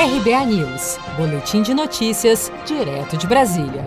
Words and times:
RBA 0.00 0.46
News, 0.46 0.96
Boletim 1.16 1.60
de 1.60 1.74
Notícias, 1.74 2.52
direto 2.64 3.16
de 3.16 3.26
Brasília. 3.26 3.84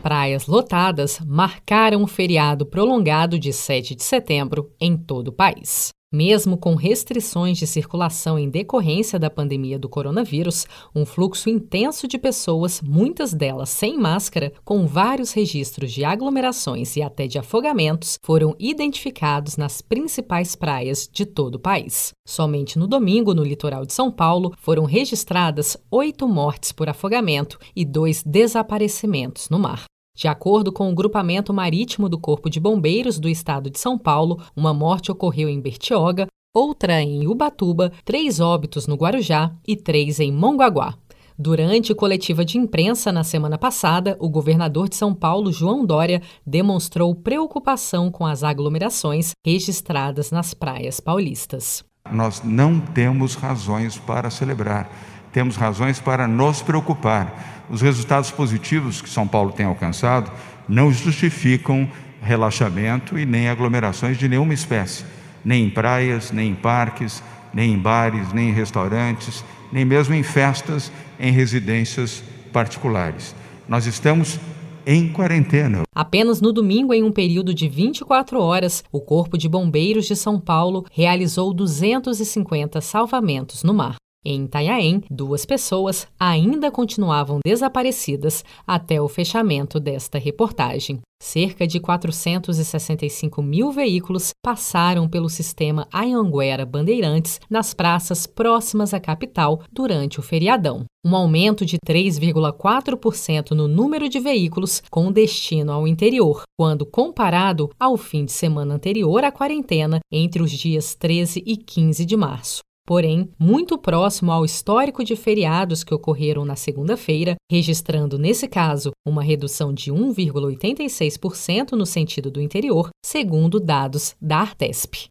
Praias 0.00 0.46
lotadas 0.46 1.18
marcaram 1.26 2.04
o 2.04 2.06
feriado 2.06 2.64
prolongado 2.64 3.36
de 3.36 3.52
7 3.52 3.96
de 3.96 4.04
setembro 4.04 4.72
em 4.80 4.96
todo 4.96 5.28
o 5.28 5.32
país. 5.32 5.88
Mesmo 6.10 6.56
com 6.56 6.74
restrições 6.74 7.58
de 7.58 7.66
circulação 7.66 8.38
em 8.38 8.48
decorrência 8.48 9.18
da 9.18 9.28
pandemia 9.28 9.78
do 9.78 9.90
coronavírus, 9.90 10.66
um 10.94 11.04
fluxo 11.04 11.50
intenso 11.50 12.08
de 12.08 12.16
pessoas, 12.16 12.80
muitas 12.80 13.34
delas 13.34 13.68
sem 13.68 13.98
máscara, 13.98 14.50
com 14.64 14.86
vários 14.86 15.32
registros 15.32 15.92
de 15.92 16.06
aglomerações 16.06 16.96
e 16.96 17.02
até 17.02 17.26
de 17.26 17.38
afogamentos, 17.38 18.18
foram 18.22 18.56
identificados 18.58 19.58
nas 19.58 19.82
principais 19.82 20.56
praias 20.56 21.06
de 21.12 21.26
todo 21.26 21.56
o 21.56 21.60
país. 21.60 22.14
Somente 22.26 22.78
no 22.78 22.86
domingo, 22.86 23.34
no 23.34 23.44
litoral 23.44 23.84
de 23.84 23.92
São 23.92 24.10
Paulo, 24.10 24.54
foram 24.56 24.86
registradas 24.86 25.76
oito 25.90 26.26
mortes 26.26 26.72
por 26.72 26.88
afogamento 26.88 27.58
e 27.76 27.84
dois 27.84 28.22
desaparecimentos 28.22 29.50
no 29.50 29.58
mar. 29.58 29.84
De 30.18 30.26
acordo 30.26 30.72
com 30.72 30.90
o 30.90 30.94
grupamento 30.96 31.54
marítimo 31.54 32.08
do 32.08 32.18
Corpo 32.18 32.50
de 32.50 32.58
Bombeiros 32.58 33.20
do 33.20 33.28
Estado 33.28 33.70
de 33.70 33.78
São 33.78 33.96
Paulo, 33.96 34.42
uma 34.56 34.74
morte 34.74 35.12
ocorreu 35.12 35.48
em 35.48 35.60
Bertioga, 35.60 36.26
outra 36.52 37.00
em 37.00 37.28
Ubatuba, 37.28 37.92
três 38.04 38.40
óbitos 38.40 38.88
no 38.88 38.96
Guarujá 38.96 39.52
e 39.64 39.76
três 39.76 40.18
em 40.18 40.32
Mongaguá. 40.32 40.96
Durante 41.38 41.94
coletiva 41.94 42.44
de 42.44 42.58
imprensa 42.58 43.12
na 43.12 43.22
semana 43.22 43.56
passada, 43.56 44.16
o 44.18 44.28
governador 44.28 44.88
de 44.88 44.96
São 44.96 45.14
Paulo, 45.14 45.52
João 45.52 45.86
Dória, 45.86 46.20
demonstrou 46.44 47.14
preocupação 47.14 48.10
com 48.10 48.26
as 48.26 48.42
aglomerações 48.42 49.30
registradas 49.46 50.32
nas 50.32 50.52
praias 50.52 50.98
paulistas. 50.98 51.84
Nós 52.10 52.42
não 52.42 52.80
temos 52.80 53.36
razões 53.36 53.98
para 53.98 54.30
celebrar, 54.30 54.90
temos 55.38 55.54
razões 55.54 56.00
para 56.00 56.26
nos 56.26 56.62
preocupar 56.62 57.64
os 57.70 57.80
resultados 57.80 58.28
positivos 58.28 59.00
que 59.00 59.08
São 59.08 59.24
Paulo 59.24 59.52
tem 59.52 59.64
alcançado 59.64 60.32
não 60.68 60.90
justificam 60.90 61.88
relaxamento 62.20 63.16
e 63.16 63.24
nem 63.24 63.48
aglomerações 63.48 64.18
de 64.18 64.28
nenhuma 64.28 64.52
espécie, 64.52 65.04
nem 65.44 65.66
em 65.66 65.70
praias, 65.70 66.32
nem 66.32 66.50
em 66.50 66.54
parques, 66.56 67.22
nem 67.54 67.72
em 67.72 67.78
bares, 67.78 68.32
nem 68.32 68.48
em 68.48 68.52
restaurantes, 68.52 69.44
nem 69.70 69.84
mesmo 69.84 70.12
em 70.12 70.24
festas 70.24 70.90
em 71.20 71.30
residências 71.30 72.20
particulares. 72.52 73.32
Nós 73.68 73.86
estamos 73.86 74.40
em 74.84 75.06
quarentena. 75.06 75.82
Apenas 75.94 76.40
no 76.40 76.52
domingo, 76.52 76.92
em 76.92 77.04
um 77.04 77.12
período 77.12 77.54
de 77.54 77.68
24 77.68 78.40
horas, 78.40 78.82
o 78.90 79.00
Corpo 79.00 79.38
de 79.38 79.48
Bombeiros 79.48 80.06
de 80.06 80.16
São 80.16 80.40
Paulo 80.40 80.84
realizou 80.90 81.54
250 81.54 82.80
salvamentos 82.80 83.62
no 83.62 83.72
mar. 83.72 83.94
Em 84.24 84.44
Itanhaém, 84.44 85.02
duas 85.08 85.46
pessoas 85.46 86.06
ainda 86.18 86.70
continuavam 86.70 87.38
desaparecidas 87.44 88.44
até 88.66 89.00
o 89.00 89.08
fechamento 89.08 89.78
desta 89.78 90.18
reportagem. 90.18 91.00
Cerca 91.20 91.66
de 91.66 91.80
465 91.80 93.42
mil 93.42 93.72
veículos 93.72 94.30
passaram 94.42 95.08
pelo 95.08 95.28
sistema 95.28 95.86
Anhanguera 95.92 96.66
Bandeirantes 96.66 97.40
nas 97.50 97.74
praças 97.74 98.26
próximas 98.26 98.92
à 98.94 99.00
capital 99.00 99.62
durante 99.72 100.20
o 100.20 100.22
feriadão. 100.22 100.84
Um 101.04 101.16
aumento 101.16 101.64
de 101.64 101.76
3,4% 101.78 103.52
no 103.52 103.66
número 103.66 104.08
de 104.08 104.20
veículos 104.20 104.82
com 104.90 105.10
destino 105.10 105.72
ao 105.72 105.88
interior, 105.88 106.42
quando 106.56 106.86
comparado 106.86 107.70
ao 107.78 107.96
fim 107.96 108.24
de 108.24 108.32
semana 108.32 108.74
anterior 108.74 109.24
à 109.24 109.32
quarentena, 109.32 110.00
entre 110.10 110.42
os 110.42 110.50
dias 110.50 110.94
13 110.94 111.42
e 111.46 111.56
15 111.56 112.04
de 112.04 112.16
março 112.16 112.67
porém 112.88 113.28
muito 113.38 113.76
próximo 113.76 114.32
ao 114.32 114.46
histórico 114.46 115.04
de 115.04 115.14
feriados 115.14 115.84
que 115.84 115.92
ocorreram 115.92 116.42
na 116.42 116.56
segunda-feira, 116.56 117.36
registrando, 117.52 118.18
nesse 118.18 118.48
caso, 118.48 118.92
uma 119.06 119.22
redução 119.22 119.74
de 119.74 119.92
1,86% 119.92 121.72
no 121.72 121.84
sentido 121.84 122.30
do 122.30 122.40
interior, 122.40 122.88
segundo 123.04 123.60
dados 123.60 124.16
da 124.18 124.38
Artesp. 124.38 125.10